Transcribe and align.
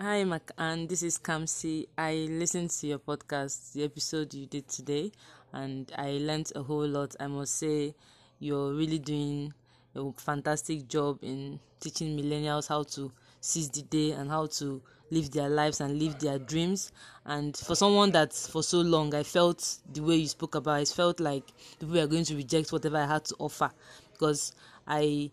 Hi, 0.00 0.24
Macanne, 0.24 0.88
this 0.88 1.02
is 1.02 1.18
Kamsi. 1.18 1.86
I 1.98 2.26
listened 2.30 2.70
to 2.70 2.86
your 2.86 2.98
podcast, 2.98 3.74
the 3.74 3.84
episode 3.84 4.32
you 4.32 4.46
did 4.46 4.66
today, 4.66 5.12
and 5.52 5.92
I 5.94 6.12
learned 6.12 6.50
a 6.56 6.62
whole 6.62 6.86
lot. 6.88 7.14
I 7.20 7.26
must 7.26 7.56
say, 7.56 7.94
you're 8.38 8.72
really 8.72 8.98
doing 8.98 9.52
a 9.94 10.10
fantastic 10.12 10.88
job 10.88 11.18
in 11.22 11.60
teaching 11.80 12.16
millennials 12.18 12.66
how 12.66 12.84
to 12.84 13.12
seize 13.42 13.68
the 13.68 13.82
day 13.82 14.12
and 14.12 14.30
how 14.30 14.46
to 14.46 14.80
live 15.10 15.30
their 15.32 15.50
lives 15.50 15.82
and 15.82 15.98
live 15.98 16.18
their 16.18 16.38
dreams. 16.38 16.92
And 17.26 17.54
for 17.54 17.74
someone 17.74 18.10
that 18.12 18.32
for 18.32 18.62
so 18.62 18.80
long 18.80 19.14
I 19.14 19.22
felt 19.22 19.80
the 19.92 20.00
way 20.02 20.16
you 20.16 20.28
spoke 20.28 20.54
about, 20.54 20.80
it 20.80 20.88
felt 20.88 21.20
like 21.20 21.44
people 21.78 21.98
are 21.98 22.06
going 22.06 22.24
to 22.24 22.36
reject 22.36 22.72
whatever 22.72 22.96
I 22.96 23.06
had 23.06 23.26
to 23.26 23.36
offer 23.38 23.70
because 24.12 24.54
I 24.86 25.30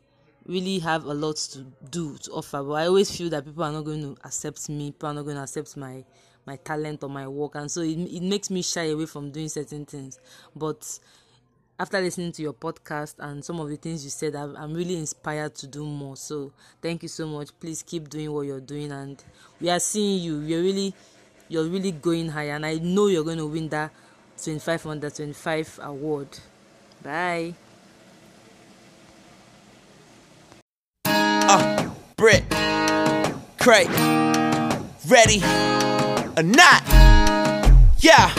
really 0.47 0.79
have 0.79 1.05
a 1.05 1.13
lot 1.13 1.35
to 1.35 1.65
do 1.91 2.17
to 2.17 2.31
offer 2.31 2.63
but 2.63 2.73
i 2.73 2.87
always 2.87 3.15
feel 3.15 3.29
that 3.29 3.43
people 3.45 3.63
are 3.63 3.71
not 3.71 3.83
going 3.83 4.01
to 4.01 4.17
accept 4.25 4.69
me 4.69 4.91
people 4.91 5.09
are 5.09 5.13
not 5.13 5.23
going 5.23 5.35
to 5.35 5.43
accept 5.43 5.75
my 5.75 6.03
my 6.47 6.55
talent 6.55 7.03
or 7.03 7.09
my 7.09 7.27
work 7.27 7.55
and 7.55 7.69
so 7.69 7.81
it, 7.81 7.97
it 7.97 8.23
makes 8.23 8.49
me 8.49 8.61
shy 8.61 8.85
away 8.85 9.05
from 9.05 9.29
doing 9.29 9.49
certain 9.49 9.85
things. 9.85 10.19
But 10.55 10.97
after 11.77 11.99
listening 11.99 12.31
to 12.31 12.41
your 12.41 12.53
podcast 12.53 13.15
and 13.19 13.43
some 13.43 13.59
of 13.59 13.69
the 13.69 13.75
things 13.75 14.03
you 14.03 14.09
said 14.09 14.33
i'm 14.35 14.73
really 14.73 14.95
inspired 14.95 15.53
to 15.53 15.67
do 15.67 15.85
more 15.85 16.17
so 16.17 16.51
thank 16.81 17.03
you 17.03 17.09
so 17.09 17.27
much. 17.27 17.49
Please 17.59 17.83
keep 17.83 18.09
doing 18.09 18.31
what 18.31 18.47
you're 18.47 18.61
doing 18.61 18.91
and 18.91 19.23
we 19.61 19.69
are 19.69 19.79
seeing 19.79 20.23
you. 20.23 20.39
You're 20.39 20.63
really 20.63 20.93
you're 21.49 21.65
really 21.65 21.91
going 21.91 22.29
high 22.29 22.49
and 22.49 22.65
i 22.65 22.75
know 22.75 23.07
you're 23.07 23.23
going 23.23 23.37
to 23.37 23.45
win 23.45 23.69
that 23.69 23.91
25 24.41 24.87
under 24.87 25.09
25 25.09 25.79
award. 25.83 26.27
Bye 27.03 27.53
Brit, 32.17 32.49
Craig, 33.59 33.87
ready 35.07 35.39
or 36.35 36.41
not? 36.41 36.81
Yeah. 37.99 38.36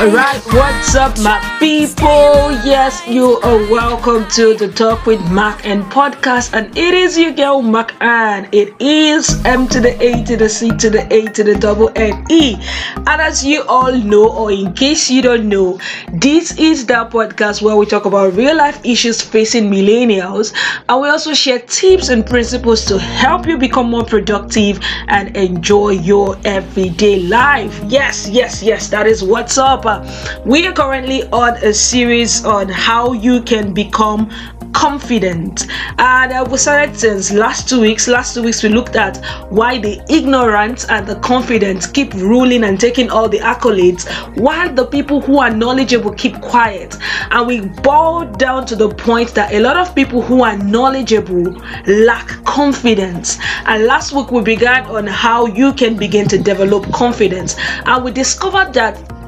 Alright, 0.00 0.42
what's 0.46 0.94
up, 0.94 1.18
my 1.18 1.38
people? 1.58 2.50
Yes, 2.64 3.06
you 3.06 3.36
are 3.40 3.58
welcome 3.70 4.26
to 4.30 4.54
the 4.54 4.72
Talk 4.72 5.04
with 5.04 5.20
Macanne 5.28 5.82
podcast, 5.90 6.54
and 6.54 6.74
it 6.74 6.94
is 6.94 7.18
your 7.18 7.32
girl 7.32 7.60
Macanne 7.62 8.48
it 8.50 8.74
is 8.80 9.44
M 9.44 9.68
to 9.68 9.78
the 9.78 10.02
A 10.02 10.24
to 10.24 10.38
the 10.38 10.48
C 10.48 10.70
to 10.70 10.88
the 10.88 11.06
A 11.12 11.26
to 11.32 11.44
the 11.44 11.54
double 11.54 11.92
N 11.96 12.24
E. 12.30 12.56
And 12.96 13.20
as 13.20 13.44
you 13.44 13.62
all 13.64 13.92
know, 13.92 14.26
or 14.32 14.50
in 14.50 14.72
case 14.72 15.10
you 15.10 15.20
don't 15.20 15.50
know, 15.50 15.78
this 16.14 16.56
is 16.56 16.86
the 16.86 17.06
podcast 17.12 17.60
where 17.60 17.76
we 17.76 17.84
talk 17.84 18.06
about 18.06 18.32
real 18.32 18.56
life 18.56 18.80
issues 18.82 19.20
facing 19.20 19.70
millennials, 19.70 20.54
and 20.88 21.02
we 21.02 21.10
also 21.10 21.34
share 21.34 21.58
tips 21.58 22.08
and 22.08 22.24
principles 22.24 22.86
to 22.86 22.98
help 22.98 23.46
you 23.46 23.58
become 23.58 23.90
more 23.90 24.06
productive 24.06 24.80
and 25.08 25.36
enjoy 25.36 25.90
your 25.90 26.38
everyday 26.46 27.20
life. 27.20 27.78
Yes, 27.86 28.26
yes, 28.30 28.62
yes, 28.62 28.88
that 28.88 29.06
is 29.06 29.22
what's 29.22 29.58
up. 29.58 29.89
We 30.44 30.66
are 30.66 30.72
currently 30.72 31.24
on 31.30 31.56
a 31.64 31.72
series 31.72 32.44
on 32.44 32.68
how 32.68 33.12
you 33.12 33.42
can 33.42 33.74
become 33.74 34.30
confident. 34.72 35.66
And 35.98 36.32
uh, 36.32 36.46
we 36.50 36.56
started 36.56 36.96
since 36.96 37.32
last 37.32 37.68
two 37.68 37.80
weeks. 37.80 38.08
Last 38.08 38.34
two 38.34 38.42
weeks 38.42 38.62
we 38.62 38.68
looked 38.68 38.96
at 38.96 39.18
why 39.50 39.78
the 39.78 40.00
ignorant 40.08 40.86
and 40.88 41.06
the 41.06 41.16
confident 41.16 41.92
keep 41.92 42.14
ruling 42.14 42.64
and 42.64 42.80
taking 42.80 43.10
all 43.10 43.28
the 43.28 43.38
accolades 43.38 44.08
while 44.38 44.72
the 44.72 44.86
people 44.86 45.20
who 45.20 45.38
are 45.38 45.50
knowledgeable 45.50 46.12
keep 46.12 46.40
quiet. 46.40 46.96
And 47.30 47.46
we 47.46 47.60
boiled 47.60 48.38
down 48.38 48.66
to 48.66 48.76
the 48.76 48.88
point 48.88 49.34
that 49.34 49.52
a 49.52 49.60
lot 49.60 49.76
of 49.76 49.94
people 49.94 50.22
who 50.22 50.42
are 50.42 50.56
knowledgeable 50.56 51.52
lack 51.86 52.28
confidence. 52.44 53.38
And 53.66 53.84
last 53.84 54.12
week 54.12 54.30
we 54.30 54.42
began 54.42 54.84
on 54.86 55.06
how 55.06 55.46
you 55.46 55.72
can 55.72 55.96
begin 55.96 56.28
to 56.28 56.38
develop 56.38 56.90
confidence. 56.92 57.56
And 57.84 58.04
we 58.04 58.12
discovered 58.12 58.72
that 58.74 59.19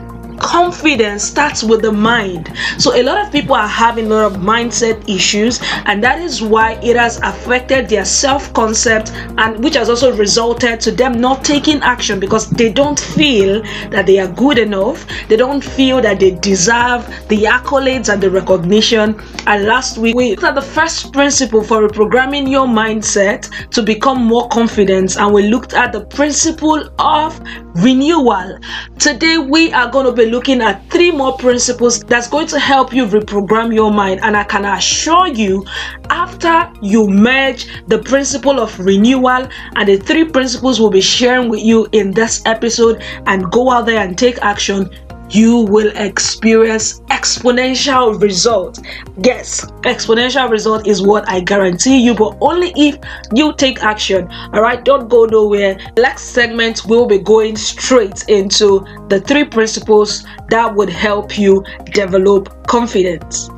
confidence 0.43 1.23
starts 1.23 1.63
with 1.63 1.81
the 1.83 1.93
mind. 1.93 2.53
So 2.77 2.95
a 2.95 3.03
lot 3.03 3.25
of 3.25 3.33
people 3.33 3.55
are 3.55 3.69
having 3.69 4.07
a 4.07 4.09
lot 4.15 4.33
of 4.33 4.39
mindset 4.39 5.09
issues, 5.09 5.61
and 5.87 6.03
that 6.03 6.21
is 6.21 6.43
why 6.43 6.73
it 6.83 6.97
has 6.97 7.19
affected 7.21 7.89
their 7.89 8.05
self-concept, 8.05 9.13
and 9.39 9.63
which 9.63 9.75
has 9.75 9.89
also 9.89 10.15
resulted 10.17 10.81
to 10.81 10.91
them 10.91 11.21
not 11.21 11.45
taking 11.45 11.81
action 11.83 12.21
because 12.21 12.51
they 12.51 12.71
don't 12.73 12.99
feel 12.99 13.63
that 13.91 14.07
they 14.07 14.19
are 14.19 14.29
good 14.29 14.59
enough. 14.59 15.07
They 15.29 15.37
don't 15.37 15.63
feel 15.63 16.03
that 16.03 16.21
they 16.21 16.33
deserve 16.33 17.07
the 17.29 17.45
accolades 17.45 18.13
and 18.13 18.23
the 18.23 18.31
recognition. 18.31 19.21
And 19.47 19.65
last 19.65 19.97
week 19.97 20.15
we 20.15 20.31
looked 20.31 20.45
at 20.45 20.55
the 20.55 20.63
first 20.63 21.13
principle 21.13 21.63
for 21.63 21.89
reprogramming 21.89 22.51
your 22.51 22.67
mindset 22.67 23.49
to 23.71 23.83
become 23.83 24.25
more 24.25 24.49
confident, 24.49 25.17
and 25.17 25.33
we 25.33 25.49
looked 25.49 25.73
at 25.75 25.93
the 25.93 26.05
principle 26.05 26.91
of 26.99 27.41
renewal. 27.77 28.59
Today 28.99 29.39
we 29.39 29.73
are 29.73 29.91
going 29.91 30.07
to 30.07 30.13
be 30.13 30.27
looking 30.33 30.63
at 30.63 30.91
three 30.91 31.11
more 31.11 31.37
principles 31.37 32.03
that's 32.05 32.27
going 32.27 32.47
to 32.47 32.59
help 32.59 32.91
you 32.95 33.05
reprogram 33.07 33.73
your 33.73 33.93
mind. 33.93 34.19
And 34.23 34.35
I 34.35 34.45
can 34.45 34.65
assure 34.65 35.29
you 35.29 35.65
after 36.09 36.73
you 36.81 37.07
merge 37.07 37.67
the 37.87 37.99
principle 37.99 38.59
of 38.59 38.77
renewal 38.81 39.47
and 39.77 39.87
the 39.87 39.99
three 39.99 40.25
principles 40.25 40.81
we'll 40.81 40.91
be 40.91 41.03
sharing 41.03 41.51
with 41.51 41.61
you 41.61 41.87
in 41.93 42.13
this 42.13 42.43
episode 42.47 43.03
and 43.27 43.51
go 43.53 43.71
out 43.71 43.85
there 43.85 44.01
and 44.01 44.17
take 44.17 44.39
action 44.39 44.89
you 45.33 45.61
will 45.61 45.91
experience 45.97 47.01
exponential 47.11 48.21
result. 48.21 48.79
Yes, 49.25 49.65
exponential 49.83 50.51
result 50.51 50.87
is 50.87 51.01
what 51.01 51.27
I 51.27 51.41
guarantee 51.41 51.99
you, 51.99 52.15
but 52.15 52.37
only 52.43 52.73
if 52.77 52.99
you 53.35 53.55
take 53.55 53.83
action. 53.83 54.29
All 54.53 54.61
right, 54.61 54.85
don't 54.85 55.09
go 55.09 55.25
nowhere. 55.25 55.79
Next 55.97 56.25
segment, 56.25 56.85
we'll 56.87 57.07
be 57.07 57.19
going 57.19 57.57
straight 57.57 58.29
into 58.29 58.85
the 59.09 59.21
three 59.21 59.45
principles 59.45 60.25
that 60.51 60.75
would 60.75 60.91
help 60.91 61.39
you 61.39 61.65
develop 61.93 62.67
confidence. 62.67 63.49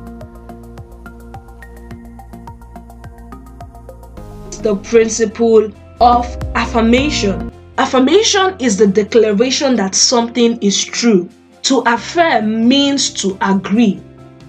The 4.61 4.79
principle 4.81 5.71
of 5.99 6.25
affirmation. 6.55 7.51
Affirmation 7.77 8.55
is 8.59 8.77
the 8.77 8.87
declaration 8.87 9.75
that 9.75 9.93
something 9.93 10.57
is 10.61 10.81
true. 10.83 11.29
To 11.65 11.79
affirm 11.87 12.67
means 12.67 13.09
to 13.21 13.35
agree, 13.41 13.99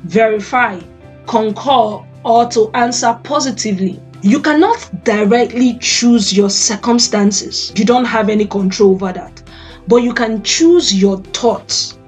verify, 0.04 0.78
concur, 1.27 2.04
or 2.22 2.47
to 2.50 2.71
answer 2.75 3.19
positively. 3.22 3.99
You 4.21 4.38
cannot 4.38 5.03
directly 5.03 5.78
choose 5.81 6.37
your 6.37 6.50
circumstances. 6.50 7.72
You 7.75 7.87
don't 7.87 8.05
have 8.05 8.28
any 8.28 8.44
control 8.44 8.91
over 8.93 9.15
that. 9.15 9.43
But 9.88 10.03
you 10.03 10.12
can 10.12 10.43
choose 10.43 10.94
your 10.94 11.16
thoughts. 11.32 11.99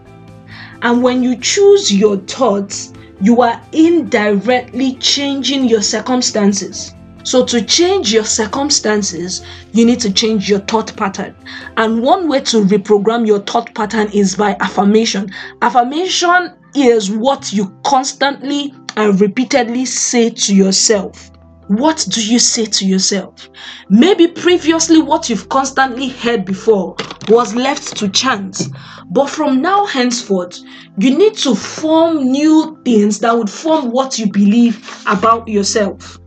And 0.82 1.02
when 1.02 1.22
you 1.22 1.36
choose 1.36 1.90
your 1.90 2.18
thoughts, 2.18 2.92
you 3.22 3.40
are 3.40 3.62
indirectly 3.72 4.96
changing 4.96 5.70
your 5.70 5.80
circumstances. 5.80 6.92
So, 7.28 7.44
to 7.44 7.62
change 7.62 8.10
your 8.10 8.24
circumstances, 8.24 9.42
you 9.74 9.84
need 9.84 10.00
to 10.00 10.10
change 10.10 10.48
your 10.48 10.60
thought 10.60 10.96
pattern. 10.96 11.36
And 11.76 12.02
one 12.02 12.26
way 12.26 12.40
to 12.44 12.64
reprogram 12.64 13.26
your 13.26 13.40
thought 13.40 13.74
pattern 13.74 14.08
is 14.14 14.34
by 14.34 14.56
affirmation. 14.60 15.30
Affirmation 15.60 16.54
is 16.74 17.10
what 17.10 17.52
you 17.52 17.78
constantly 17.84 18.72
and 18.96 19.20
repeatedly 19.20 19.84
say 19.84 20.30
to 20.30 20.54
yourself. 20.54 21.30
What 21.66 22.06
do 22.08 22.26
you 22.26 22.38
say 22.38 22.64
to 22.64 22.86
yourself? 22.86 23.50
Maybe 23.90 24.26
previously 24.28 25.02
what 25.02 25.28
you've 25.28 25.50
constantly 25.50 26.08
heard 26.08 26.46
before 26.46 26.96
was 27.28 27.54
left 27.54 27.94
to 27.98 28.08
chance. 28.08 28.70
But 29.10 29.28
from 29.28 29.60
now 29.60 29.84
henceforth, 29.84 30.60
you 30.96 31.18
need 31.18 31.36
to 31.44 31.54
form 31.54 32.32
new 32.32 32.80
things 32.86 33.18
that 33.18 33.36
would 33.36 33.50
form 33.50 33.90
what 33.90 34.18
you 34.18 34.32
believe 34.32 35.04
about 35.06 35.46
yourself. 35.46 36.18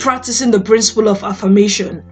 Practicing 0.00 0.50
the 0.50 0.60
principle 0.60 1.10
of 1.10 1.22
affirmation, 1.22 2.02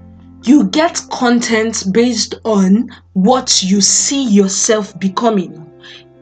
you 0.42 0.68
get 0.68 1.00
content 1.10 1.84
based 1.90 2.34
on 2.44 2.90
what 3.14 3.62
you 3.62 3.80
see 3.80 4.28
yourself 4.28 4.98
becoming. 5.00 5.54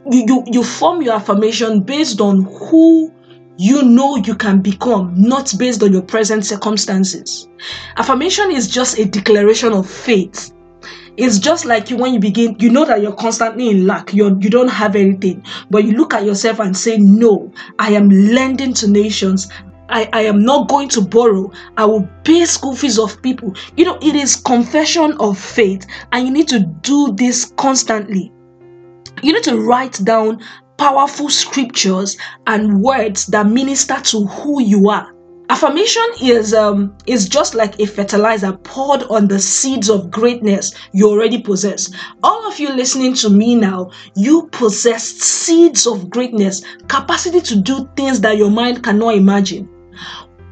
You, 0.09 0.25
you, 0.29 0.45
you 0.47 0.63
form 0.63 1.03
your 1.03 1.15
affirmation 1.15 1.81
based 1.81 2.21
on 2.21 2.45
who 2.45 3.13
you 3.59 3.83
know 3.83 4.15
you 4.15 4.37
can 4.37 4.63
become, 4.63 5.13
not 5.17 5.53
based 5.59 5.83
on 5.83 5.93
your 5.93 6.03
present 6.03 6.47
circumstances. 6.47 7.49
Affirmation 7.97 8.53
is 8.53 8.69
just 8.69 9.01
a 9.01 9.05
declaration 9.05 9.73
of 9.73 9.91
faith. 9.91 10.53
It's 11.17 11.39
just 11.39 11.65
like 11.65 11.89
you 11.89 11.97
when 11.97 12.13
you 12.13 12.21
begin, 12.21 12.57
you 12.59 12.71
know 12.71 12.85
that 12.85 13.01
you're 13.01 13.15
constantly 13.15 13.71
in 13.71 13.87
lack, 13.87 14.13
you're, 14.13 14.39
you 14.39 14.51
don't 14.51 14.69
have 14.69 14.95
anything, 14.95 15.43
but 15.71 15.83
you 15.85 15.93
look 15.93 16.13
at 16.13 16.25
yourself 16.27 16.61
and 16.61 16.77
say, 16.77 16.99
No, 16.99 17.51
I 17.79 17.93
am 17.93 18.11
lending 18.11 18.75
to 18.75 18.89
nations. 18.91 19.49
I, 19.89 20.09
I 20.13 20.23
am 20.23 20.45
not 20.45 20.69
going 20.69 20.89
to 20.91 21.01
borrow. 21.01 21.51
I 21.77 21.85
will 21.85 22.09
pay 22.25 22.45
school 22.45 22.75
fees 22.75 22.99
of 22.99 23.21
people. 23.23 23.55
You 23.77 23.85
know, 23.85 23.99
it 24.03 24.15
is 24.15 24.37
confession 24.37 25.13
of 25.21 25.39
faith, 25.39 25.87
and 26.13 26.27
you 26.27 26.33
need 26.33 26.49
to 26.49 26.61
do 26.61 27.13
this 27.13 27.53
constantly. 27.57 28.33
You 29.23 29.33
need 29.33 29.45
to 29.45 29.61
write 29.61 30.05
down 30.05 30.43
powerful 30.77 31.31
scriptures 31.31 32.17
and 32.47 32.83
words 32.83 33.27
that 33.27 33.47
minister 33.47 34.01
to 34.01 34.27
who 34.27 34.63
you 34.63 34.91
are. 34.91 35.13
Affirmation 35.49 36.05
is 36.21 36.53
um 36.53 36.97
is 37.07 37.29
just 37.29 37.55
like 37.55 37.79
a 37.79 37.87
fertilizer 37.87 38.53
poured 38.53 39.05
on 39.05 39.29
the 39.29 39.39
seeds 39.39 39.89
of 39.89 40.11
greatness 40.11 40.75
you 40.93 41.09
already 41.09 41.41
possess. 41.41 41.89
All 42.25 42.49
of 42.49 42.59
you 42.59 42.69
listening 42.75 43.15
to 43.15 43.31
me 43.31 43.55
now, 43.55 43.93
you 44.17 44.49
possess 44.51 45.05
seeds 45.05 45.87
of 45.87 46.11
greatness, 46.11 46.63
capacity 46.89 47.41
to 47.43 47.61
do 47.61 47.89
things 47.97 48.21
that 48.23 48.37
your 48.37 48.51
mind 48.51 48.83
cannot 48.83 49.15
imagine. 49.15 49.69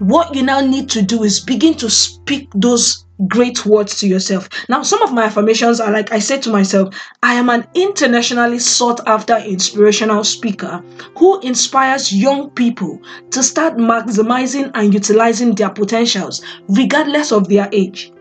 What 0.01 0.35
you 0.35 0.43
now 0.43 0.61
need 0.61 0.91
to 0.91 1.03
do 1.03 1.23
is 1.23 1.39
begin 1.39 1.75
to 1.75 1.89
speak 1.89 2.49
those 2.55 3.05
great 3.29 3.65
words 3.65 4.01
to 4.01 4.09
yourself. 4.09 4.49
Now, 4.69 4.83
some 4.83 5.01
of 5.03 5.13
my 5.13 5.25
affirmations 5.25 5.79
are 5.79 5.93
like 5.93 6.11
I 6.11 6.19
said 6.19 6.43
to 6.43 6.51
myself, 6.51 6.95
I 7.23 7.35
am 7.35 7.49
an 7.49 7.67
internationally 7.75 8.59
sought 8.59 9.01
after 9.07 9.37
inspirational 9.37 10.25
speaker 10.25 10.83
who 11.17 11.39
inspires 11.41 12.13
young 12.13 12.51
people 12.51 13.01
to 13.31 13.43
start 13.43 13.77
maximizing 13.77 14.73
and 14.75 14.93
utilizing 14.93 15.55
their 15.55 15.71
potentials, 15.71 16.43
regardless 16.69 17.31
of 17.31 17.49
their 17.49 17.69
age. 17.71 18.13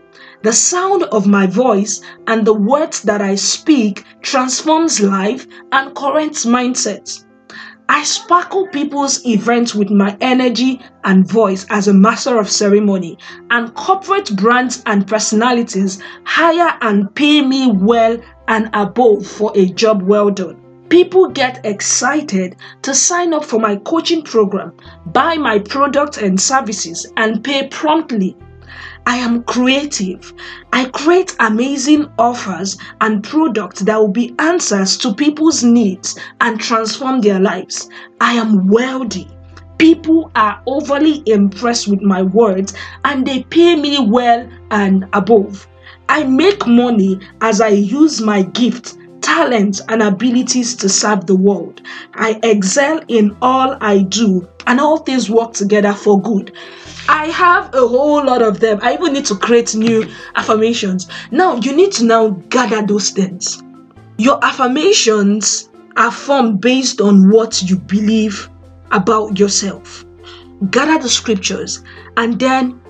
The 0.44 0.52
sound 0.52 1.02
of 1.04 1.26
my 1.26 1.46
voice 1.46 2.02
and 2.28 2.46
the 2.46 2.54
words 2.54 3.02
that 3.02 3.20
I 3.20 3.34
speak 3.34 4.04
transforms 4.20 5.00
life 5.00 5.46
and 5.72 5.94
currents 5.96 6.44
mindsets. 6.44 7.23
I 7.88 8.02
sparkle 8.02 8.66
people's 8.68 9.24
events 9.26 9.74
with 9.74 9.90
my 9.90 10.16
energy 10.22 10.80
and 11.04 11.28
voice 11.28 11.66
as 11.68 11.86
a 11.86 11.92
master 11.92 12.38
of 12.38 12.50
ceremony, 12.50 13.18
and 13.50 13.74
corporate 13.74 14.34
brands 14.36 14.82
and 14.86 15.06
personalities 15.06 16.02
hire 16.24 16.78
and 16.80 17.14
pay 17.14 17.42
me 17.42 17.70
well 17.70 18.16
and 18.48 18.70
above 18.72 19.26
for 19.26 19.52
a 19.54 19.66
job 19.66 20.02
well 20.02 20.30
done. 20.30 20.56
People 20.88 21.28
get 21.28 21.64
excited 21.64 22.56
to 22.82 22.94
sign 22.94 23.34
up 23.34 23.44
for 23.44 23.60
my 23.60 23.76
coaching 23.76 24.22
program, 24.22 24.72
buy 25.06 25.36
my 25.36 25.58
products 25.58 26.16
and 26.16 26.40
services, 26.40 27.06
and 27.18 27.44
pay 27.44 27.68
promptly 27.68 28.34
I 29.06 29.16
am 29.16 29.42
creative. 29.44 30.32
I 30.72 30.86
create 30.86 31.36
amazing 31.40 32.10
offers 32.18 32.78
and 33.00 33.22
products 33.22 33.80
that 33.80 33.98
will 33.98 34.08
be 34.08 34.34
answers 34.38 34.96
to 34.98 35.14
people's 35.14 35.62
needs 35.62 36.18
and 36.40 36.60
transform 36.60 37.20
their 37.20 37.38
lives. 37.40 37.88
I 38.20 38.34
am 38.34 38.68
wealthy. 38.68 39.28
People 39.78 40.30
are 40.34 40.62
overly 40.66 41.22
impressed 41.26 41.88
with 41.88 42.00
my 42.00 42.22
words 42.22 42.72
and 43.04 43.26
they 43.26 43.42
pay 43.44 43.76
me 43.76 43.98
well 44.00 44.48
and 44.70 45.06
above. 45.12 45.66
I 46.08 46.24
make 46.24 46.66
money 46.66 47.20
as 47.40 47.60
I 47.60 47.68
use 47.68 48.20
my 48.20 48.42
gift 48.42 48.96
talents 49.24 49.80
and 49.88 50.02
abilities 50.02 50.76
to 50.76 50.88
serve 50.88 51.26
the 51.26 51.34
world. 51.34 51.80
I 52.14 52.38
excel 52.42 53.00
in 53.08 53.36
all 53.40 53.76
I 53.80 54.02
do, 54.02 54.46
and 54.66 54.78
all 54.78 54.98
things 54.98 55.30
work 55.30 55.54
together 55.54 55.94
for 55.94 56.20
good. 56.20 56.52
I 57.08 57.26
have 57.28 57.74
a 57.74 57.88
whole 57.88 58.24
lot 58.24 58.42
of 58.42 58.60
them. 58.60 58.78
I 58.82 58.94
even 58.94 59.14
need 59.14 59.24
to 59.26 59.36
create 59.36 59.74
new 59.74 60.06
affirmations. 60.36 61.08
Now, 61.30 61.56
you 61.56 61.74
need 61.74 61.92
to 61.92 62.04
now 62.04 62.28
gather 62.50 62.86
those 62.86 63.10
things. 63.10 63.62
Your 64.18 64.44
affirmations 64.44 65.70
are 65.96 66.12
formed 66.12 66.60
based 66.60 67.00
on 67.00 67.30
what 67.30 67.62
you 67.62 67.76
believe 67.76 68.48
about 68.92 69.38
yourself. 69.38 70.04
Gather 70.70 71.02
the 71.02 71.08
scriptures 71.08 71.82
and 72.16 72.38
then 72.38 72.80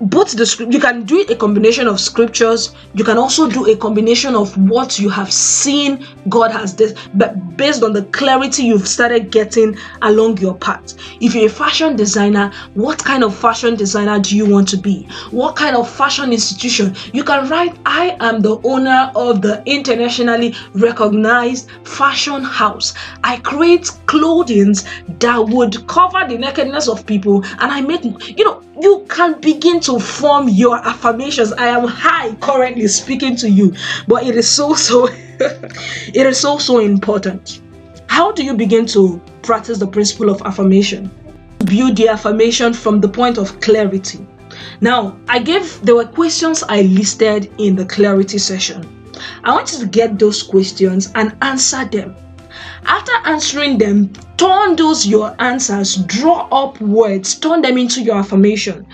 both 0.00 0.36
the 0.36 0.46
script 0.46 0.72
you 0.72 0.78
can 0.78 1.02
do 1.04 1.24
a 1.28 1.34
combination 1.34 1.88
of 1.88 1.98
scriptures 1.98 2.74
you 2.94 3.02
can 3.02 3.18
also 3.18 3.50
do 3.50 3.68
a 3.68 3.76
combination 3.76 4.36
of 4.36 4.56
what 4.70 4.98
you 4.98 5.08
have 5.08 5.32
seen 5.32 6.06
god 6.28 6.50
has 6.50 6.74
this, 6.76 6.94
but 7.14 7.56
based 7.56 7.82
on 7.82 7.92
the 7.92 8.02
clarity 8.04 8.64
you've 8.64 8.88
started 8.88 9.30
getting 9.30 9.76
along 10.02 10.38
your 10.38 10.54
path. 10.54 10.94
If 11.20 11.34
you're 11.34 11.46
a 11.46 11.50
fashion 11.50 11.96
designer 11.96 12.52
what 12.74 13.04
kind 13.04 13.24
of 13.24 13.36
fashion 13.36 13.76
designer 13.76 14.18
do 14.18 14.36
you 14.36 14.46
want 14.46 14.68
to 14.68 14.76
be? 14.76 15.08
What 15.30 15.56
kind 15.56 15.76
of 15.76 15.90
fashion 15.90 16.32
institution? 16.32 16.94
You 17.12 17.24
can 17.24 17.48
write 17.48 17.76
i 17.86 18.16
am 18.20 18.40
the 18.40 18.60
owner 18.64 19.10
of 19.14 19.42
the 19.42 19.62
internationally 19.66 20.54
recognized 20.74 21.70
fashion 21.84 22.42
house. 22.42 22.94
I 23.24 23.38
create 23.38 23.90
clothing 24.06 24.74
that 25.20 25.38
would 25.38 25.86
cover 25.86 26.26
the 26.28 26.36
nakedness 26.38 26.88
of 26.88 27.06
people 27.06 27.44
and 27.44 27.72
i 27.72 27.80
make 27.80 28.04
you 28.04 28.44
know 28.44 28.62
you 28.80 29.04
can 29.08 29.40
begin 29.40 29.80
to 29.80 29.98
form 29.98 30.48
your 30.48 30.76
affirmations. 30.76 31.52
I 31.52 31.68
am 31.68 31.86
high 31.86 32.34
currently 32.36 32.86
speaking 32.88 33.36
to 33.36 33.50
you, 33.50 33.74
but 34.06 34.24
it 34.24 34.36
is 34.36 34.48
so 34.48 34.74
so 34.74 35.08
it 35.40 36.26
is 36.26 36.38
so 36.40 36.58
so 36.58 36.78
important. 36.78 37.60
How 38.08 38.32
do 38.32 38.44
you 38.44 38.54
begin 38.54 38.86
to 38.86 39.20
practice 39.42 39.78
the 39.78 39.86
principle 39.86 40.30
of 40.30 40.42
affirmation? 40.42 41.10
Build 41.64 41.96
the 41.96 42.08
affirmation 42.08 42.72
from 42.72 43.00
the 43.00 43.08
point 43.08 43.38
of 43.38 43.60
clarity. 43.60 44.26
Now, 44.80 45.18
I 45.28 45.38
gave 45.38 45.80
there 45.82 45.94
were 45.94 46.06
questions 46.06 46.62
I 46.68 46.82
listed 46.82 47.52
in 47.58 47.76
the 47.76 47.84
clarity 47.84 48.38
session. 48.38 48.82
I 49.44 49.52
want 49.52 49.72
you 49.72 49.78
to 49.80 49.86
get 49.86 50.18
those 50.18 50.42
questions 50.42 51.10
and 51.14 51.36
answer 51.42 51.84
them 51.84 52.16
after 52.88 53.12
answering 53.26 53.78
them, 53.78 54.12
turn 54.36 54.76
those 54.76 55.06
your 55.06 55.34
answers, 55.40 55.96
draw 55.96 56.48
up 56.50 56.80
words, 56.80 57.38
turn 57.38 57.62
them 57.62 57.76
into 57.76 58.02
your 58.02 58.16
affirmation. 58.16 58.86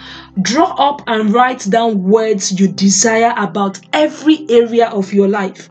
Draw 0.43 0.75
up 0.75 1.02
and 1.06 1.32
write 1.32 1.70
down 1.70 2.02
words 2.02 2.58
you 2.58 2.69
desire 2.69 3.32
about 3.37 3.81
every 3.93 4.47
area 4.50 4.88
of 4.88 5.12
your 5.12 5.29
life. 5.29 5.70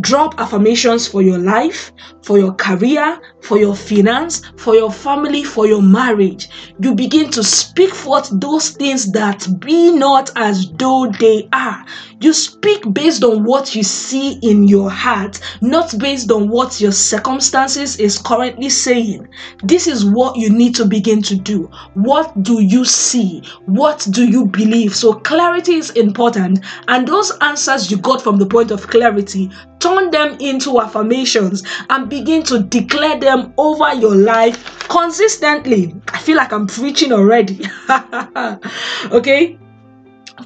Drop 0.00 0.38
affirmations 0.38 1.08
for 1.08 1.22
your 1.22 1.38
life, 1.38 1.92
for 2.22 2.38
your 2.38 2.52
career, 2.54 3.20
for 3.40 3.58
your 3.58 3.74
finance, 3.74 4.42
for 4.56 4.74
your 4.74 4.90
family, 4.90 5.44
for 5.44 5.66
your 5.66 5.82
marriage. 5.82 6.48
You 6.80 6.94
begin 6.94 7.30
to 7.30 7.42
speak 7.42 7.94
forth 7.94 8.28
those 8.40 8.70
things 8.70 9.12
that 9.12 9.46
be 9.60 9.92
not 9.92 10.30
as 10.36 10.70
though 10.72 11.10
they 11.18 11.48
are. 11.52 11.84
You 12.20 12.32
speak 12.32 12.92
based 12.92 13.22
on 13.24 13.44
what 13.44 13.74
you 13.74 13.82
see 13.82 14.38
in 14.42 14.66
your 14.66 14.90
heart, 14.90 15.40
not 15.60 15.96
based 15.98 16.32
on 16.32 16.48
what 16.48 16.80
your 16.80 16.92
circumstances 16.92 17.96
is 17.98 18.18
currently 18.18 18.70
saying. 18.70 19.28
This 19.62 19.86
is 19.86 20.04
what 20.04 20.36
you 20.36 20.50
need 20.50 20.74
to 20.76 20.86
begin 20.86 21.22
to 21.22 21.36
do. 21.36 21.70
What 21.94 22.42
do 22.42 22.62
you 22.62 22.84
see? 22.84 23.42
What 23.66 24.06
do 24.10 24.26
you 24.26 24.46
believe? 24.46 24.94
So, 24.94 25.12
clarity 25.12 25.74
is 25.74 25.90
important, 25.90 26.64
and 26.88 27.06
those 27.06 27.30
answers 27.40 27.90
you 27.90 27.98
got 27.98 28.22
from 28.22 28.38
the 28.38 28.46
point 28.46 28.70
of 28.70 28.88
clarity, 28.88 29.50
turn 29.86 30.10
them 30.10 30.36
into 30.40 30.80
affirmations 30.80 31.62
and 31.90 32.08
begin 32.10 32.42
to 32.42 32.60
declare 32.60 33.18
them 33.20 33.54
over 33.56 33.94
your 33.94 34.16
life 34.16 34.88
consistently. 34.88 35.94
I 36.08 36.18
feel 36.18 36.36
like 36.36 36.52
I'm 36.52 36.66
preaching 36.66 37.12
already. 37.12 37.64
okay? 39.12 39.58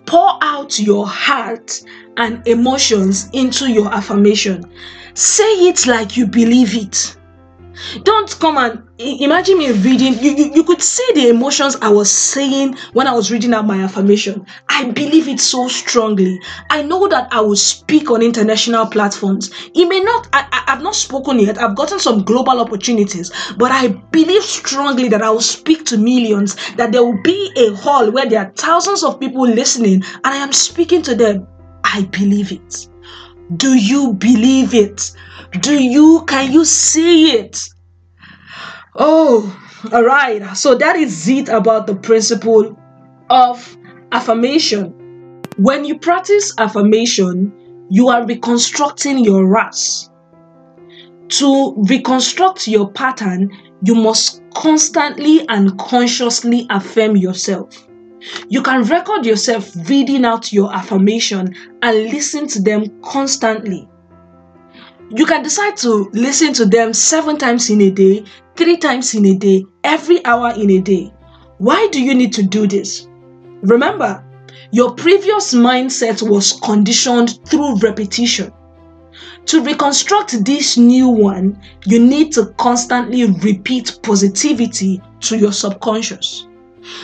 Pour 0.05 0.39
out 0.43 0.79
your 0.79 1.07
heart 1.07 1.81
and 2.19 2.47
emotions 2.47 3.31
into 3.33 3.71
your 3.71 3.93
affirmation. 3.93 4.71
Say 5.15 5.69
it 5.69 5.87
like 5.87 6.17
you 6.19 6.27
believe 6.27 6.77
it. 6.77 7.17
Don't 8.03 8.39
come 8.39 8.59
and 8.59 8.83
imagine 8.99 9.59
me 9.59 9.73
reading. 9.73 10.15
You, 10.19 10.33
you, 10.37 10.53
you 10.55 10.65
could 10.65 10.83
see 10.83 11.07
the 11.15 11.29
emotions 11.29 11.77
I 11.81 11.89
was 11.89 12.11
saying 12.11 12.77
when 12.93 13.07
I 13.07 13.13
was 13.13 13.31
reading 13.31 13.55
out 13.55 13.67
my 13.67 13.83
affirmation. 13.83 14.47
I 14.69 14.91
believe 14.91 15.29
it 15.29 15.41
so 15.41 15.69
strongly. 15.69 16.41
I 16.71 16.83
know 16.83 17.09
that 17.09 17.33
I 17.33 17.41
will 17.41 17.57
speak 17.57 18.11
on 18.11 18.23
international 18.23 18.87
platforms. 18.87 19.51
It 19.75 19.89
may 19.89 20.01
not, 20.01 20.29
I, 20.33 20.47
I, 20.53 20.73
I've 20.73 20.83
not 20.83 20.95
spoken 20.95 21.39
yet. 21.39 21.59
I've 21.59 21.77
gotten 21.77 21.99
some 21.99 22.23
global 22.23 22.61
opportunities, 22.61 23.33
but 23.57 23.73
I 23.73 23.89
believe 23.89 24.43
strongly 24.43 25.09
that 25.09 25.23
I 25.23 25.31
will 25.31 25.41
speak 25.41 25.85
to 25.87 25.99
millions, 25.99 26.57
that 26.75 26.93
there 26.93 27.05
will 27.05 27.21
be 27.23 27.53
a 27.57 27.75
hall 27.75 28.11
where 28.11 28.27
there 28.27 28.41
are 28.41 28.53
thousands 28.57 29.03
of 29.03 29.19
people 29.19 29.43
listening, 29.47 30.03
and 30.03 30.27
I 30.27 30.37
am 30.37 30.53
speaking 30.53 31.03
to 31.03 31.15
them. 31.15 31.47
I 31.83 32.03
believe 32.05 32.53
it. 32.53 32.89
Do 33.57 33.75
you 33.75 34.13
believe 34.13 34.75
it? 34.75 35.13
Do 35.59 35.83
you 35.83 36.25
can 36.27 36.53
you 36.53 36.65
see 36.65 37.33
it? 37.33 37.59
Oh, 38.95 39.57
all 39.93 40.05
right. 40.05 40.57
So 40.57 40.77
that 40.77 40.97
is 40.97 41.29
it 41.29 41.49
about 41.49 41.87
the 41.87 41.97
principle 41.97 42.79
of 43.29 43.77
affirmation. 44.13 45.43
When 45.57 45.85
you 45.85 45.99
practice 45.99 46.55
affirmation, 46.59 47.53
you 47.91 48.09
are 48.09 48.25
reconstructing 48.25 49.19
your 49.19 49.47
RAS. 49.47 50.11
To 51.29 51.75
reconstruct 51.89 52.69
your 52.69 52.91
pattern, 52.93 53.51
you 53.83 53.95
must 53.95 54.43
constantly 54.55 55.47
and 55.49 55.77
consciously 55.79 56.67
affirm 56.71 57.17
yourself. 57.17 57.87
You 58.49 58.63
can 58.63 58.85
record 58.85 59.27
yourself 59.27 59.71
reading 59.89 60.25
out 60.25 60.53
your 60.53 60.73
affirmation 60.75 61.55
and 61.83 62.05
listen 62.05 62.47
to 62.49 62.63
them 62.63 63.01
constantly. 63.03 63.89
You 65.13 65.27
can 65.27 65.43
decide 65.43 65.77
to 65.79 66.09
listen 66.13 66.53
to 66.55 66.67
them 66.67 66.93
seven 66.93 67.37
times 67.37 67.69
in 67.69 67.81
a 67.81 67.91
day, 67.91 68.25
three 68.55 68.77
times 68.77 69.13
in 69.15 69.27
a 69.27 69.35
day, 69.35 69.67
every 69.83 70.25
hour 70.25 70.53
in 70.53 70.71
a 70.71 70.81
day. 70.81 71.13
Why 71.59 71.89
do 71.91 72.01
you 72.01 72.15
need 72.15 72.33
to 72.35 72.45
do 72.45 72.69
this? 72.69 73.09
Remember, 73.63 74.25
your 74.71 74.95
previous 74.95 75.53
mindset 75.53 76.23
was 76.23 76.53
conditioned 76.61 77.45
through 77.45 77.79
repetition. 77.79 78.53
To 79.47 79.63
reconstruct 79.65 80.45
this 80.45 80.77
new 80.77 81.09
one, 81.09 81.61
you 81.87 81.99
need 81.99 82.33
to 82.35 82.47
constantly 82.57 83.27
repeat 83.27 83.99
positivity 84.05 85.03
to 85.23 85.37
your 85.37 85.53
subconscious. 85.53 86.47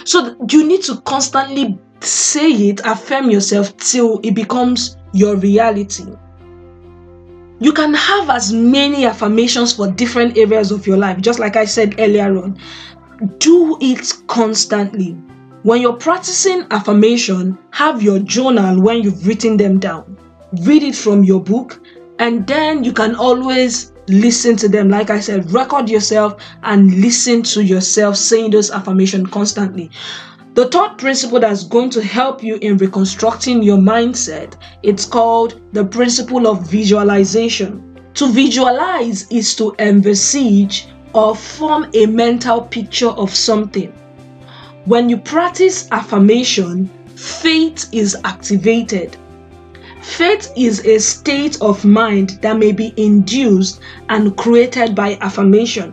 So 0.05 0.37
you 0.49 0.65
need 0.65 0.83
to 0.85 1.01
constantly 1.01 1.77
say 2.01 2.51
it, 2.51 2.81
affirm 2.85 3.31
yourself 3.31 3.77
till 3.79 4.21
it 4.23 4.37
becomes 4.37 4.97
your 5.13 5.35
reality. 5.37 6.05
You 7.59 7.73
can 7.73 7.95
have 7.95 8.29
as 8.29 8.53
many 8.53 9.07
affirmations 9.07 9.73
for 9.73 9.91
different 9.91 10.37
areas 10.37 10.71
of 10.71 10.87
your 10.87 10.99
life, 10.99 11.21
just 11.21 11.39
like 11.39 11.57
I 11.57 11.65
said 11.65 11.95
earlier 11.99 12.37
on. 12.37 12.59
Do 13.39 13.79
it 13.81 14.13
constantly. 14.27 15.13
When 15.63 15.81
you're 15.81 15.95
practicing 15.97 16.67
affirmation, 16.71 17.59
have 17.71 18.03
your 18.03 18.19
journal 18.19 18.81
when 18.81 19.03
you've 19.03 19.27
written 19.27 19.57
them 19.57 19.79
down. 19.79 20.19
Read 20.63 20.83
it 20.83 20.95
from 20.95 21.25
your 21.25 21.43
book, 21.43 21.81
and 22.19 22.47
then 22.47 22.85
you 22.85 22.93
can 22.93 23.15
always 23.15 23.93
listen 24.09 24.57
to 24.57 24.69
them. 24.69 24.91
Like 24.91 25.11
I 25.11 25.21
said, 25.21 25.51
record 25.51 25.89
yourself 25.89 26.41
and 26.63 27.01
listen 27.01 27.43
to 27.45 27.65
yourself 27.65 28.17
saying 28.17 28.51
those 28.51 28.71
affirmations 28.71 29.31
constantly. 29.31 29.91
The 30.57 30.69
third 30.69 30.97
principle 30.97 31.39
that's 31.39 31.65
going 31.65 31.91
to 31.91 32.03
help 32.03 32.43
you 32.43 32.57
in 32.63 32.79
reconstructing 32.79 33.63
your 33.63 33.77
mindset, 33.77 34.55
it's 34.83 35.05
called 35.05 35.61
the 35.75 35.85
principle 35.85 36.47
of 36.47 36.67
visualization. 36.67 38.01
To 38.15 38.29
visualize 38.29 39.31
is 39.31 39.55
to 39.57 39.77
envisage 39.79 40.89
or 41.13 41.37
form 41.37 41.91
a 41.93 42.07
mental 42.07 42.63
picture 42.63 43.11
of 43.11 43.35
something. 43.35 43.93
When 44.87 45.11
you 45.11 45.19
practice 45.19 45.89
affirmation, 45.93 46.89
faith 47.17 47.91
is 47.93 48.17
activated. 48.25 49.15
Faith 50.01 50.51
is 50.57 50.81
a 50.87 50.99
state 51.01 51.61
of 51.61 51.85
mind 51.85 52.39
that 52.41 52.57
may 52.57 52.73
be 52.73 52.95
induced 52.97 53.83
and 54.09 54.35
created 54.39 54.95
by 54.95 55.19
affirmation 55.21 55.93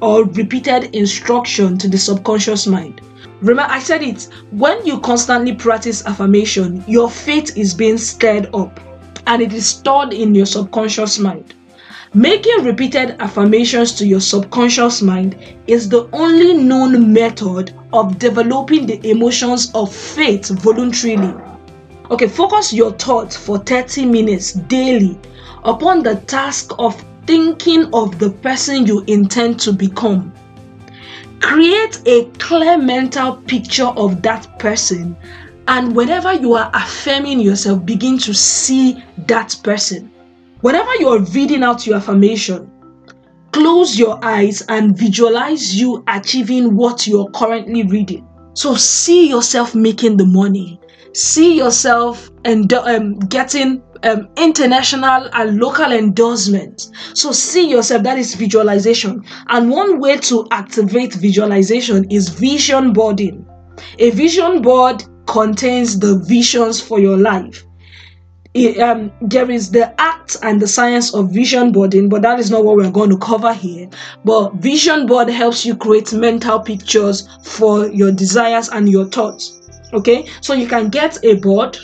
or 0.00 0.26
repeated 0.26 0.94
instruction 0.94 1.76
to 1.78 1.88
the 1.88 1.98
subconscious 1.98 2.68
mind. 2.68 3.00
Remember, 3.40 3.70
I 3.70 3.80
said 3.80 4.02
it 4.02 4.28
when 4.50 4.84
you 4.86 4.98
constantly 5.00 5.54
practice 5.54 6.04
affirmation, 6.06 6.82
your 6.88 7.10
faith 7.10 7.56
is 7.56 7.74
being 7.74 7.98
stirred 7.98 8.48
up 8.54 8.80
and 9.26 9.42
it 9.42 9.52
is 9.52 9.66
stored 9.66 10.12
in 10.12 10.34
your 10.34 10.46
subconscious 10.46 11.18
mind. 11.18 11.54
Making 12.14 12.64
repeated 12.64 13.16
affirmations 13.20 13.92
to 13.96 14.06
your 14.06 14.20
subconscious 14.20 15.02
mind 15.02 15.36
is 15.66 15.88
the 15.88 16.08
only 16.14 16.54
known 16.54 17.12
method 17.12 17.74
of 17.92 18.18
developing 18.18 18.86
the 18.86 19.06
emotions 19.06 19.70
of 19.74 19.94
faith 19.94 20.48
voluntarily. 20.60 21.34
Okay, 22.10 22.28
focus 22.28 22.72
your 22.72 22.92
thoughts 22.92 23.36
for 23.36 23.58
30 23.58 24.06
minutes 24.06 24.52
daily 24.52 25.18
upon 25.64 26.02
the 26.02 26.16
task 26.26 26.72
of 26.78 27.04
thinking 27.26 27.92
of 27.92 28.18
the 28.18 28.30
person 28.30 28.86
you 28.86 29.04
intend 29.08 29.60
to 29.60 29.72
become. 29.72 30.32
Create 31.40 32.00
a 32.06 32.24
clear 32.38 32.78
mental 32.78 33.36
picture 33.36 33.86
of 33.86 34.22
that 34.22 34.58
person, 34.58 35.16
and 35.68 35.94
whenever 35.94 36.32
you 36.32 36.54
are 36.54 36.70
affirming 36.74 37.40
yourself, 37.40 37.84
begin 37.84 38.18
to 38.18 38.32
see 38.34 39.02
that 39.26 39.56
person. 39.62 40.10
Whenever 40.60 40.94
you 40.96 41.08
are 41.08 41.20
reading 41.20 41.62
out 41.62 41.86
your 41.86 41.96
affirmation, 41.96 42.70
close 43.52 43.98
your 43.98 44.22
eyes 44.24 44.62
and 44.68 44.96
visualize 44.96 45.74
you 45.74 46.02
achieving 46.08 46.76
what 46.76 47.06
you're 47.06 47.30
currently 47.30 47.82
reading. 47.84 48.26
So, 48.54 48.74
see 48.74 49.28
yourself 49.28 49.74
making 49.74 50.16
the 50.16 50.26
money, 50.26 50.80
see 51.16 51.56
yourself 51.56 52.30
and 52.44 52.72
um, 52.74 53.18
getting 53.20 53.82
um, 54.02 54.28
international 54.36 55.28
and 55.32 55.58
local 55.58 55.92
endorsements. 55.92 56.90
So 57.14 57.32
see 57.32 57.68
yourself, 57.68 58.02
that 58.02 58.18
is 58.18 58.34
visualization. 58.34 59.24
And 59.48 59.70
one 59.70 59.98
way 59.98 60.18
to 60.18 60.46
activate 60.50 61.14
visualization 61.14 62.10
is 62.10 62.28
vision 62.28 62.92
boarding. 62.92 63.46
A 63.98 64.10
vision 64.10 64.62
board 64.62 65.04
contains 65.26 65.98
the 65.98 66.18
visions 66.18 66.80
for 66.80 67.00
your 67.00 67.16
life. 67.16 67.64
It, 68.54 68.78
um, 68.78 69.12
there 69.20 69.50
is 69.50 69.70
the 69.70 69.94
art 70.00 70.34
and 70.42 70.62
the 70.62 70.66
science 70.66 71.14
of 71.14 71.30
vision 71.30 71.72
boarding, 71.72 72.08
but 72.08 72.22
that 72.22 72.38
is 72.38 72.50
not 72.50 72.64
what 72.64 72.76
we're 72.76 72.90
going 72.90 73.10
to 73.10 73.18
cover 73.18 73.52
here. 73.52 73.88
But 74.24 74.54
vision 74.54 75.06
board 75.06 75.28
helps 75.28 75.66
you 75.66 75.76
create 75.76 76.12
mental 76.14 76.60
pictures 76.60 77.28
for 77.44 77.88
your 77.88 78.12
desires 78.12 78.68
and 78.70 78.88
your 78.88 79.06
thoughts. 79.06 79.60
Okay, 79.92 80.28
so 80.40 80.54
you 80.54 80.66
can 80.66 80.88
get 80.88 81.24
a 81.24 81.34
board, 81.36 81.78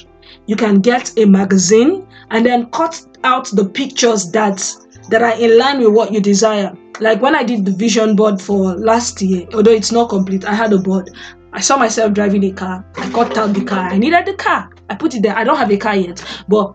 you 0.46 0.56
can 0.56 0.80
get 0.80 1.12
a 1.18 1.24
magazine, 1.24 2.06
and 2.30 2.44
then 2.44 2.70
cut 2.70 3.00
out 3.24 3.46
the 3.52 3.64
pictures 3.64 4.30
that 4.32 4.74
that 5.08 5.22
are 5.22 5.38
in 5.38 5.58
line 5.58 5.78
with 5.78 5.92
what 5.92 6.12
you 6.12 6.20
desire. 6.20 6.72
Like 7.00 7.20
when 7.20 7.34
I 7.34 7.42
did 7.42 7.64
the 7.64 7.72
vision 7.72 8.16
board 8.16 8.40
for 8.40 8.74
last 8.76 9.20
year, 9.22 9.46
although 9.54 9.72
it's 9.72 9.92
not 9.92 10.08
complete, 10.08 10.44
I 10.44 10.54
had 10.54 10.72
a 10.72 10.78
board. 10.78 11.10
I 11.52 11.60
saw 11.60 11.76
myself 11.76 12.12
driving 12.14 12.44
a 12.44 12.52
car. 12.52 12.84
I 12.96 13.10
cut 13.10 13.36
out 13.36 13.52
the 13.52 13.64
car. 13.64 13.90
I 13.90 13.98
needed 13.98 14.24
the 14.26 14.34
car. 14.34 14.70
I 14.88 14.94
put 14.94 15.14
it 15.14 15.22
there. 15.22 15.36
I 15.36 15.44
don't 15.44 15.56
have 15.56 15.70
a 15.70 15.76
car 15.76 15.96
yet, 15.96 16.24
but 16.48 16.74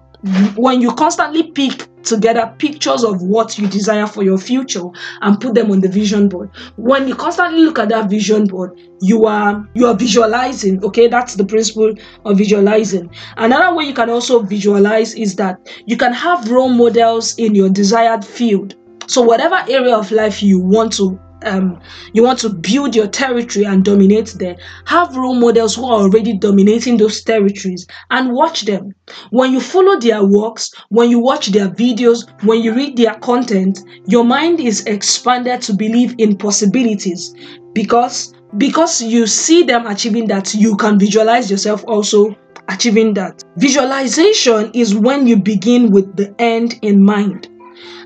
when 0.56 0.82
you 0.82 0.94
constantly 0.94 1.52
pick 1.52 1.87
together 2.04 2.54
pictures 2.58 3.04
of 3.04 3.22
what 3.22 3.58
you 3.58 3.68
desire 3.68 4.08
for 4.08 4.24
your 4.24 4.38
future 4.38 4.86
and 5.22 5.40
put 5.40 5.56
them 5.56 5.72
on 5.72 5.82
the 5.82 5.90
vision 5.90 6.30
board. 6.30 6.50
When 6.76 7.08
you 7.08 7.16
constantly 7.16 7.62
look 7.62 7.80
at 7.80 7.90
that 7.90 8.10
vision 8.10 8.46
board 8.46 8.80
you 9.02 9.26
are 9.26 9.68
you 9.76 9.86
are 9.88 9.96
visualizing 9.96 10.84
okay? 10.84 11.08
That's 11.08 11.36
the 11.36 11.46
principle 11.46 11.94
of 12.26 12.38
visualizing. 12.38 13.10
Another 13.38 13.76
way 13.76 13.86
you 13.86 13.94
can 13.94 14.10
also 14.10 14.42
visualize 14.42 15.14
is 15.14 15.36
that 15.36 15.60
you 15.86 15.98
can 15.98 16.14
have 16.14 16.50
role 16.50 16.70
models 16.70 17.38
in 17.38 17.56
your 17.56 17.70
desired 17.70 18.26
field. 18.26 18.76
So 19.08 19.22
whatever 19.22 19.64
area 19.70 19.96
of 19.96 20.12
life 20.12 20.44
you 20.44 20.60
want 20.60 20.94
to 20.94 21.20
um, 21.44 21.80
you 22.14 22.24
want 22.24 22.40
to 22.40 22.50
build 22.50 22.96
your 22.96 23.08
territory 23.08 23.66
and 23.66 23.84
dominate 23.84 24.36
there, 24.40 24.58
have 24.86 25.16
role 25.16 25.36
models 25.36 25.76
who 25.76 25.86
are 25.86 26.02
already 26.02 26.38
dominating 26.38 26.98
those 26.98 27.24
territories 27.24 27.86
and 28.10 28.34
watch 28.34 28.64
them. 28.64 28.94
When 29.30 29.52
you 29.52 29.60
follow 29.60 30.00
their 30.00 30.24
works, 30.26 30.72
when 30.90 31.10
you 31.10 31.20
watch 31.20 31.48
their 31.48 31.70
videos, 31.70 32.28
when 32.44 32.62
you 32.62 32.74
read 32.74 32.98
their 32.98 33.16
content, 33.16 33.80
your 34.08 34.24
mind 34.24 34.60
is 34.60 34.86
expanded 34.86 35.62
to 35.64 35.74
believe 35.74 36.16
in 36.18 36.38
possibilities 36.38 37.34
because 37.74 38.34
because 38.58 39.02
you 39.02 39.28
see 39.28 39.64
them 39.64 39.86
achieving 39.86 40.26
that, 40.28 40.56
you 40.56 40.78
can 40.78 40.98
visualize 40.98 41.52
yourself 41.52 41.84
also 41.86 42.34
achieving 42.70 43.14
that. 43.14 43.44
Visualization 43.58 44.72
is 44.74 44.96
when 44.96 45.28
you 45.28 45.38
begin 45.38 45.92
with 45.92 46.16
the 46.16 46.34
end 46.40 46.80
in 46.82 47.04
mind. 47.04 47.50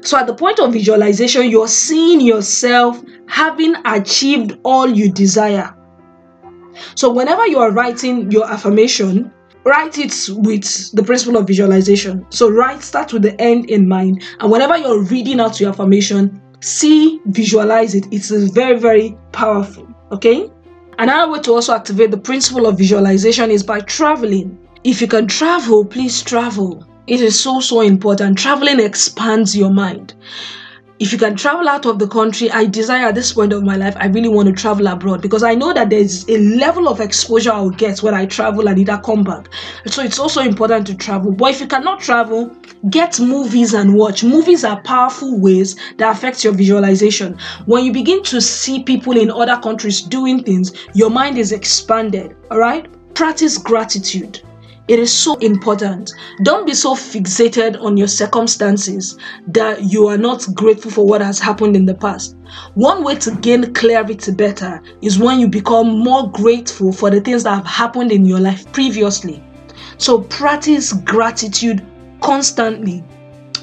So, 0.02 0.18
at 0.18 0.28
the 0.28 0.34
point 0.34 0.60
of 0.60 0.74
visualization, 0.74 1.50
you're 1.50 1.68
seeing 1.68 2.22
yourself 2.22 3.02
having 3.28 3.76
achieved 3.86 4.58
all 4.64 4.90
you 4.90 5.12
desire. 5.12 5.76
So, 6.96 7.12
whenever 7.12 7.46
you 7.48 7.60
are 7.60 7.72
writing 7.72 8.32
your 8.32 8.50
affirmation, 8.50 9.32
write 9.64 9.98
it 10.00 10.14
with 10.30 10.92
the 10.94 11.04
principle 11.04 11.38
of 11.38 11.48
visualization. 11.48 12.26
So, 12.30 12.50
write, 12.50 12.82
start 12.82 13.14
with 13.14 13.22
the 13.22 13.40
end 13.40 13.70
in 13.70 13.88
mind. 13.88 14.24
And 14.40 14.52
whenever 14.52 14.78
you're 14.78 15.04
reading 15.04 15.40
out 15.40 15.60
your 15.60 15.70
affirmation, 15.70 16.42
see, 16.62 17.22
visualize 17.28 17.94
it. 17.94 18.06
It's 18.12 18.30
very, 18.30 18.80
very 18.80 19.18
powerful. 19.32 19.88
Okay? 20.12 20.50
Another 20.98 21.32
way 21.32 21.40
to 21.42 21.54
also 21.54 21.76
activate 21.76 22.12
the 22.12 22.18
principle 22.18 22.68
of 22.68 22.78
visualization 22.78 23.50
is 23.52 23.64
by 23.64 23.80
traveling. 23.82 24.58
If 24.84 25.02
you 25.02 25.08
can 25.08 25.28
travel, 25.28 25.86
please 25.86 26.22
travel. 26.22 26.86
It 27.08 27.20
is 27.20 27.40
so, 27.40 27.60
so 27.60 27.82
important. 27.82 28.38
Traveling 28.38 28.80
expands 28.80 29.58
your 29.58 29.72
mind. 29.72 30.14
If 31.00 31.12
you 31.12 31.18
can 31.18 31.36
travel 31.36 31.68
out 31.68 31.88
of 31.88 31.98
the 31.98 32.08
country, 32.08 32.52
I 32.52 32.66
desire 32.66 33.08
at 33.08 33.16
this 33.16 33.34
point 33.34 33.54
of 33.54 33.64
my 33.64 33.76
life, 33.76 33.96
I 33.98 34.06
really 34.06 34.30
want 34.30 34.50
to 34.50 34.54
travel 34.54 34.86
abroad 34.86 35.20
because 35.20 35.42
I 35.42 35.56
know 35.56 35.74
that 35.74 35.90
there's 35.90 36.30
a 36.30 36.38
level 36.38 36.88
of 36.88 37.00
exposure 37.00 37.52
I'll 37.52 37.72
get 37.72 38.04
when 38.04 38.14
I 38.14 38.28
travel 38.28 38.68
and 38.68 38.78
either 38.78 39.02
come 39.04 39.24
back. 39.24 39.48
So 39.88 40.04
it's 40.04 40.20
also 40.20 40.42
important 40.42 40.86
to 40.88 40.96
travel. 40.96 41.32
But 41.32 41.56
if 41.56 41.62
you 41.62 41.66
cannot 41.66 42.02
travel, 42.02 42.56
get 42.92 43.20
movies 43.20 43.74
and 43.74 43.96
watch. 43.96 44.24
Movies 44.24 44.64
are 44.64 44.80
powerful 44.84 45.40
ways 45.40 45.76
that 45.98 46.16
affect 46.16 46.44
your 46.44 46.54
visualization. 46.54 47.36
When 47.66 47.84
you 47.84 47.92
begin 47.92 48.22
to 48.26 48.40
see 48.40 48.84
people 48.84 49.18
in 49.18 49.32
other 49.32 49.60
countries 49.60 50.04
doing 50.04 50.44
things, 50.44 50.72
your 50.94 51.10
mind 51.10 51.40
is 51.40 51.52
expanded. 51.52 52.36
All 52.52 52.60
right? 52.60 52.88
Practice 53.16 53.58
gratitude. 53.58 54.44
It 54.88 55.00
is 55.00 55.14
so 55.14 55.36
important. 55.38 56.12
Don't 56.44 56.66
be 56.66 56.74
so 56.74 56.96
fixated 56.96 57.82
on 57.82 57.98
your 57.98 58.08
circumstances 58.08 59.18
that 59.48 59.84
you 59.84 60.08
are 60.08 60.18
not 60.18 60.46
grateful 60.56 60.90
for 60.90 61.06
what 61.06 61.22
has 61.22 61.40
happened 61.40 61.76
in 61.76 61.86
the 61.86 61.94
past. 61.94 62.36
One 62.74 63.04
way 63.04 63.16
to 63.16 63.32
gain 63.36 63.74
clarity 63.74 64.32
better 64.32 64.82
is 65.02 65.20
when 65.20 65.40
you 65.40 65.48
become 65.48 66.00
more 66.00 66.30
grateful 66.32 66.92
for 66.92 67.12
the 67.12 67.22
things 67.22 67.44
that 67.44 67.56
have 67.56 67.66
happened 67.66 68.12
in 68.12 68.26
your 68.26 68.40
life 68.40 68.70
previously. 68.72 69.44
So 69.98 70.22
practice 70.24 70.94
gratitude 70.94 71.86
constantly. 72.20 73.04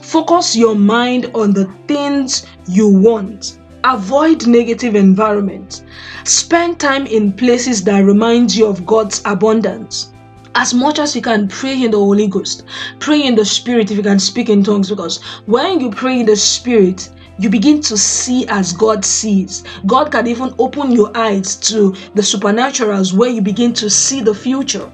Focus 0.00 0.56
your 0.56 0.76
mind 0.76 1.32
on 1.34 1.52
the 1.52 1.66
things 1.88 2.46
you 2.68 2.88
want. 2.88 3.58
Avoid 3.82 4.46
negative 4.46 4.94
environments. 4.94 5.82
Spend 6.24 6.78
time 6.78 7.06
in 7.06 7.32
places 7.32 7.82
that 7.84 8.00
remind 8.00 8.54
you 8.54 8.66
of 8.66 8.86
God's 8.86 9.20
abundance 9.24 10.12
as 10.58 10.74
much 10.74 10.98
as 10.98 11.14
you 11.14 11.22
can 11.22 11.46
pray 11.46 11.84
in 11.84 11.92
the 11.92 11.96
Holy 11.96 12.26
Ghost, 12.26 12.64
pray 12.98 13.22
in 13.24 13.36
the 13.36 13.44
Spirit 13.44 13.92
if 13.92 13.96
you 13.96 14.02
can 14.02 14.18
speak 14.18 14.48
in 14.48 14.64
tongues, 14.64 14.90
because 14.90 15.22
when 15.46 15.78
you 15.78 15.88
pray 15.88 16.18
in 16.18 16.26
the 16.26 16.34
Spirit, 16.34 17.10
you 17.38 17.48
begin 17.48 17.80
to 17.82 17.96
see 17.96 18.44
as 18.48 18.72
God 18.72 19.04
sees. 19.04 19.62
God 19.86 20.10
can 20.10 20.26
even 20.26 20.52
open 20.58 20.90
your 20.90 21.16
eyes 21.16 21.54
to 21.70 21.92
the 22.16 22.22
supernaturals 22.22 23.16
where 23.16 23.30
you 23.30 23.40
begin 23.40 23.72
to 23.74 23.88
see 23.88 24.20
the 24.20 24.34
future. 24.34 24.90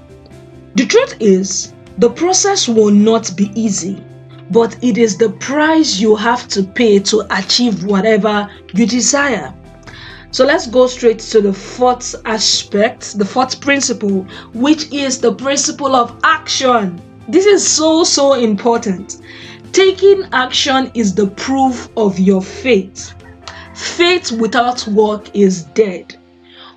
The 0.75 0.85
truth 0.85 1.17
is, 1.19 1.73
the 1.97 2.11
process 2.11 2.69
will 2.69 2.91
not 2.91 3.35
be 3.35 3.51
easy, 3.59 4.05
but 4.51 4.77
it 4.85 4.99
is 4.99 5.17
the 5.17 5.31
price 5.31 5.99
you 5.99 6.15
have 6.15 6.47
to 6.49 6.65
pay 6.65 6.99
to 6.99 7.27
achieve 7.31 7.85
whatever 7.85 8.51
you 8.75 8.87
desire. 8.87 9.55
So 10.35 10.45
let's 10.45 10.67
go 10.67 10.89
straight 10.89 11.21
to 11.31 11.41
the 11.41 11.53
fourth 11.53 12.13
aspect, 12.25 13.17
the 13.17 13.25
fourth 13.25 13.61
principle, 13.61 14.27
which 14.53 14.93
is 14.93 15.21
the 15.21 15.33
principle 15.33 15.95
of 15.95 16.19
action. 16.25 17.01
This 17.29 17.47
is 17.47 17.65
so, 17.65 18.03
so 18.03 18.33
important. 18.33 19.23
Taking 19.71 20.25
action 20.33 20.91
is 20.93 21.15
the 21.15 21.29
proof 21.29 21.89
of 21.97 22.19
your 22.19 22.43
faith. 22.43 23.15
Faith 23.77 24.33
without 24.33 24.85
work 24.89 25.31
is 25.37 25.67
dead. 25.75 26.17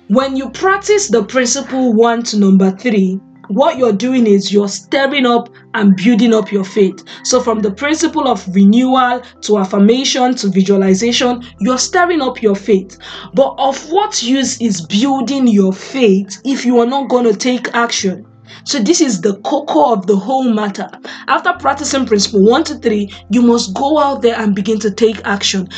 When 0.06 0.36
you 0.36 0.50
practice 0.50 1.08
the 1.08 1.24
principle 1.24 1.92
1 1.94 2.22
to 2.30 2.38
number 2.38 2.70
3, 2.70 3.20
what 3.48 3.78
you're 3.78 3.92
doing 3.92 4.26
is 4.26 4.52
you're 4.52 4.68
stirring 4.68 5.26
up 5.26 5.48
and 5.74 5.96
building 5.96 6.34
up 6.34 6.52
your 6.52 6.64
faith. 6.64 7.02
So, 7.24 7.40
from 7.40 7.60
the 7.60 7.70
principle 7.70 8.28
of 8.28 8.46
renewal 8.54 9.22
to 9.42 9.58
affirmation 9.58 10.34
to 10.36 10.48
visualization, 10.48 11.44
you're 11.60 11.78
stirring 11.78 12.20
up 12.20 12.42
your 12.42 12.54
faith. 12.54 12.98
But 13.34 13.54
of 13.58 13.90
what 13.90 14.22
use 14.22 14.60
is 14.60 14.80
building 14.82 15.46
your 15.46 15.72
faith 15.72 16.40
if 16.44 16.64
you 16.64 16.78
are 16.78 16.86
not 16.86 17.08
going 17.08 17.24
to 17.24 17.36
take 17.36 17.74
action? 17.74 18.26
So, 18.64 18.78
this 18.78 19.00
is 19.00 19.20
the 19.20 19.36
cocoa 19.40 19.92
of 19.92 20.06
the 20.06 20.16
whole 20.16 20.50
matter. 20.50 20.90
After 21.26 21.52
practicing 21.54 22.06
principle 22.06 22.44
one 22.44 22.64
to 22.64 22.76
three, 22.76 23.12
you 23.30 23.42
must 23.42 23.74
go 23.74 23.98
out 23.98 24.22
there 24.22 24.38
and 24.38 24.54
begin 24.54 24.78
to 24.80 24.90
take 24.90 25.20
action 25.24 25.68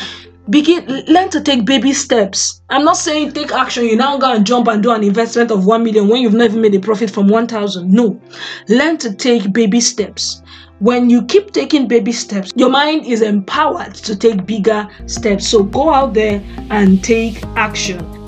begin 0.48 0.86
learn 1.06 1.28
to 1.30 1.40
take 1.40 1.64
baby 1.64 1.92
steps. 1.92 2.62
I'm 2.70 2.84
not 2.84 2.96
saying 2.96 3.32
take 3.32 3.52
action. 3.52 3.84
You 3.84 3.96
now 3.96 4.18
go 4.18 4.32
and 4.32 4.46
jump 4.46 4.68
and 4.68 4.82
do 4.82 4.90
an 4.90 5.04
investment 5.04 5.50
of 5.50 5.66
1 5.66 5.84
million 5.84 6.08
when 6.08 6.22
you've 6.22 6.34
never 6.34 6.58
made 6.58 6.74
a 6.74 6.80
profit 6.80 7.10
from 7.10 7.28
1000 7.28 7.90
no. 7.90 8.20
Learn 8.68 8.96
to 8.98 9.14
take 9.14 9.52
baby 9.52 9.80
steps. 9.80 10.42
When 10.78 11.10
you 11.10 11.24
keep 11.26 11.52
taking 11.52 11.86
baby 11.88 12.12
steps 12.12 12.52
your 12.56 12.70
mind 12.70 13.04
is 13.04 13.20
empowered 13.20 13.94
to 13.96 14.16
take 14.16 14.46
bigger 14.46 14.88
steps. 15.06 15.46
So 15.46 15.62
go 15.62 15.92
out 15.92 16.14
there 16.14 16.42
and 16.70 17.04
take 17.04 17.44
action 17.56 18.19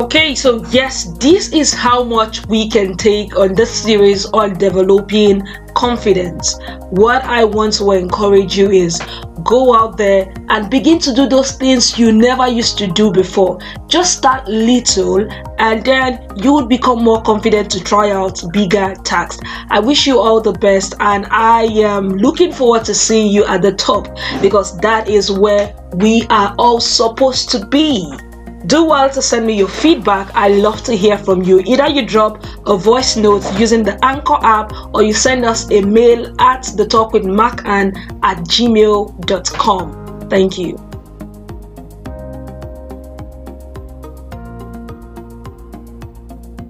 Okay, 0.00 0.36
so 0.36 0.64
yes, 0.66 1.12
this 1.18 1.52
is 1.52 1.74
how 1.74 2.04
much 2.04 2.46
we 2.46 2.70
can 2.70 2.96
take 2.96 3.36
on 3.36 3.54
this 3.56 3.82
series 3.82 4.26
on 4.26 4.56
developing 4.56 5.42
confidence. 5.74 6.56
What 6.90 7.24
I 7.24 7.42
want 7.42 7.72
to 7.74 7.90
encourage 7.90 8.56
you 8.56 8.70
is 8.70 9.00
go 9.42 9.74
out 9.74 9.96
there 9.96 10.32
and 10.50 10.70
begin 10.70 11.00
to 11.00 11.12
do 11.12 11.26
those 11.26 11.52
things 11.52 11.98
you 11.98 12.12
never 12.12 12.46
used 12.46 12.78
to 12.78 12.86
do 12.86 13.10
before. 13.10 13.58
Just 13.88 14.16
start 14.16 14.46
little 14.46 15.28
and 15.58 15.84
then 15.84 16.28
you 16.36 16.52
will 16.52 16.66
become 16.66 17.02
more 17.02 17.20
confident 17.22 17.68
to 17.72 17.82
try 17.82 18.12
out 18.12 18.40
bigger 18.52 18.94
tasks. 19.02 19.40
I 19.68 19.80
wish 19.80 20.06
you 20.06 20.20
all 20.20 20.40
the 20.40 20.52
best 20.52 20.94
and 21.00 21.26
I 21.30 21.64
am 21.64 22.10
looking 22.10 22.52
forward 22.52 22.84
to 22.84 22.94
seeing 22.94 23.32
you 23.32 23.44
at 23.46 23.62
the 23.62 23.72
top 23.72 24.16
because 24.40 24.78
that 24.78 25.08
is 25.08 25.28
where 25.28 25.74
we 25.94 26.22
are 26.30 26.54
all 26.56 26.78
supposed 26.78 27.50
to 27.50 27.66
be. 27.66 28.16
Do 28.68 28.84
well 28.84 29.08
to 29.08 29.22
send 29.22 29.46
me 29.46 29.54
your 29.54 29.68
feedback. 29.68 30.30
I 30.34 30.48
love 30.48 30.82
to 30.84 30.94
hear 30.94 31.16
from 31.16 31.42
you. 31.42 31.60
Either 31.60 31.88
you 31.88 32.04
drop 32.04 32.44
a 32.66 32.76
voice 32.76 33.16
note 33.16 33.42
using 33.58 33.82
the 33.82 33.98
Anchor 34.04 34.36
app 34.42 34.72
or 34.92 35.02
you 35.02 35.14
send 35.14 35.46
us 35.46 35.70
a 35.70 35.80
mail 35.80 36.34
at 36.38 36.64
the 36.76 36.86
talk 36.86 37.14
with 37.14 37.24
Macanne 37.24 37.96
at 38.22 38.36
gmail.com. 38.44 40.28
Thank 40.28 40.58
you. 40.58 40.87